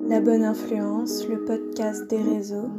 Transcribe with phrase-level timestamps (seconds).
[0.00, 2.70] La bonne influence, le podcast des réseaux.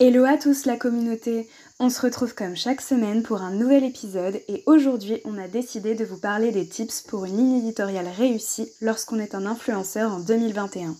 [0.00, 1.48] Hello à tous la communauté,
[1.78, 5.94] on se retrouve comme chaque semaine pour un nouvel épisode et aujourd'hui on a décidé
[5.94, 10.18] de vous parler des tips pour une ligne éditoriale réussie lorsqu'on est un influenceur en
[10.18, 10.96] 2021.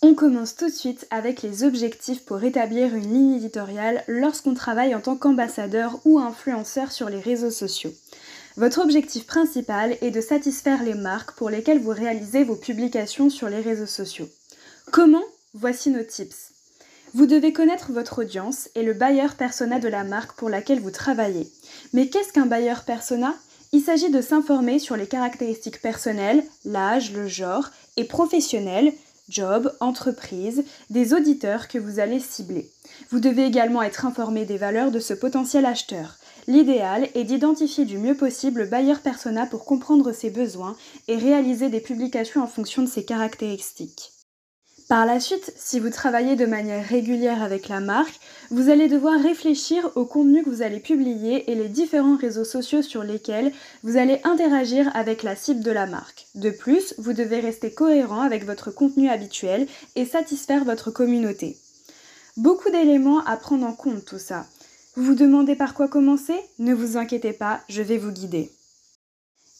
[0.00, 4.94] On commence tout de suite avec les objectifs pour établir une ligne éditoriale lorsqu'on travaille
[4.94, 7.92] en tant qu'ambassadeur ou influenceur sur les réseaux sociaux.
[8.56, 13.48] Votre objectif principal est de satisfaire les marques pour lesquelles vous réalisez vos publications sur
[13.48, 14.28] les réseaux sociaux.
[14.92, 15.24] Comment?
[15.54, 16.52] Voici nos tips.
[17.14, 20.92] Vous devez connaître votre audience et le buyer persona de la marque pour laquelle vous
[20.92, 21.50] travaillez.
[21.92, 23.34] Mais qu'est-ce qu'un buyer persona?
[23.72, 28.92] Il s'agit de s'informer sur les caractéristiques personnelles, l'âge, le genre et professionnelles,
[29.28, 32.70] job, entreprise, des auditeurs que vous allez cibler.
[33.10, 36.16] Vous devez également être informé des valeurs de ce potentiel acheteur.
[36.46, 41.68] L'idéal est d'identifier du mieux possible le buyer persona pour comprendre ses besoins et réaliser
[41.68, 44.12] des publications en fonction de ses caractéristiques.
[44.88, 48.18] Par la suite, si vous travaillez de manière régulière avec la marque,
[48.50, 52.80] vous allez devoir réfléchir au contenu que vous allez publier et les différents réseaux sociaux
[52.80, 56.26] sur lesquels vous allez interagir avec la cible de la marque.
[56.34, 61.58] De plus, vous devez rester cohérent avec votre contenu habituel et satisfaire votre communauté.
[62.38, 64.46] Beaucoup d'éléments à prendre en compte tout ça.
[64.96, 66.36] Vous vous demandez par quoi commencer?
[66.58, 68.50] Ne vous inquiétez pas, je vais vous guider.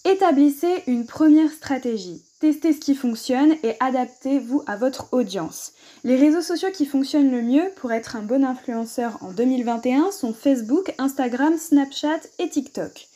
[0.07, 2.25] Établissez une première stratégie.
[2.41, 5.73] Testez ce qui fonctionne et adaptez-vous à votre audience.
[6.05, 10.33] Les réseaux sociaux qui fonctionnent le mieux pour être un bon influenceur en 2021 sont
[10.33, 13.09] Facebook, Instagram, Snapchat et TikTok.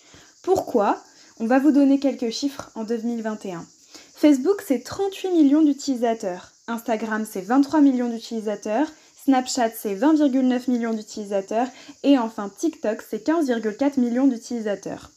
[0.43, 0.99] Pourquoi?
[1.39, 3.65] On va vous donner quelques chiffres en 2021.
[4.13, 6.51] Facebook, c'est 38 millions d'utilisateurs.
[6.67, 8.89] Instagram, c'est 23 millions d'utilisateurs.
[9.25, 11.69] Snapchat, c'est 20,9 millions d'utilisateurs.
[12.03, 15.13] Et enfin, TikTok, c'est 15,4 millions d'utilisateurs.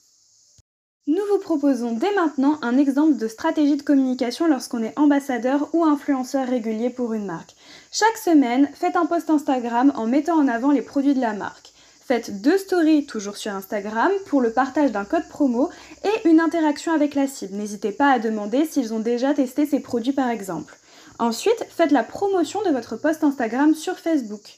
[1.26, 5.84] Nous vous proposons dès maintenant un exemple de stratégie de communication lorsqu'on est ambassadeur ou
[5.84, 7.56] influenceur régulier pour une marque.
[7.92, 11.72] Chaque semaine, faites un post Instagram en mettant en avant les produits de la marque.
[12.06, 15.70] Faites deux stories toujours sur Instagram pour le partage d'un code promo
[16.04, 17.56] et une interaction avec la cible.
[17.56, 20.78] N'hésitez pas à demander s'ils ont déjà testé ces produits par exemple.
[21.18, 24.58] Ensuite, faites la promotion de votre post Instagram sur Facebook.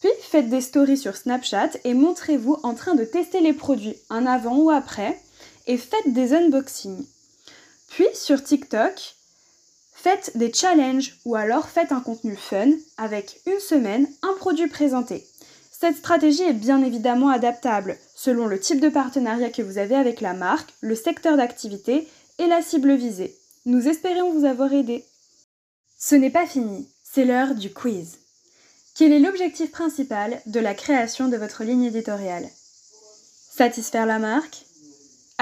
[0.00, 4.24] Puis faites des stories sur Snapchat et montrez-vous en train de tester les produits, un
[4.24, 5.20] avant ou après
[5.66, 7.06] et faites des unboxings.
[7.88, 9.16] Puis sur TikTok,
[9.92, 15.26] faites des challenges ou alors faites un contenu fun avec une semaine un produit présenté.
[15.72, 20.20] Cette stratégie est bien évidemment adaptable selon le type de partenariat que vous avez avec
[20.20, 22.06] la marque, le secteur d'activité
[22.38, 23.34] et la cible visée.
[23.66, 25.04] Nous espérons vous avoir aidé.
[25.98, 28.18] Ce n'est pas fini, c'est l'heure du quiz.
[28.94, 32.48] Quel est l'objectif principal de la création de votre ligne éditoriale?
[33.56, 34.64] Satisfaire la marque?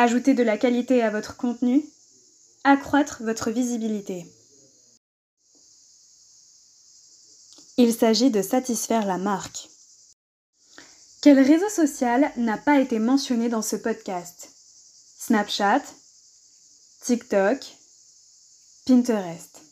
[0.00, 1.84] Ajouter de la qualité à votre contenu.
[2.62, 4.32] Accroître votre visibilité.
[7.78, 9.68] Il s'agit de satisfaire la marque.
[11.20, 14.50] Quel réseau social n'a pas été mentionné dans ce podcast?
[15.18, 15.82] Snapchat,
[17.02, 17.58] TikTok,
[18.86, 19.62] Pinterest.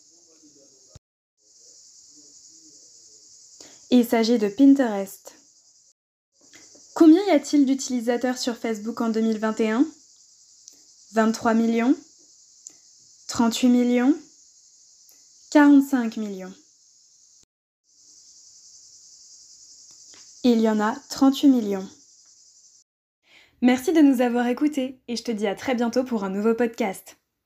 [3.92, 5.34] Il s'agit de Pinterest.
[6.94, 9.86] Combien y a-t-il d'utilisateurs sur Facebook en 2021
[11.16, 11.94] 23 millions,
[13.28, 14.14] 38 millions,
[15.50, 16.52] 45 millions.
[20.44, 21.88] Il y en a 38 millions.
[23.62, 26.52] Merci de nous avoir écoutés et je te dis à très bientôt pour un nouveau
[26.52, 27.16] podcast.